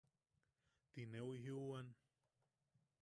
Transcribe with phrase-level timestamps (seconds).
[0.91, 1.87] Ti neu jijiuwan: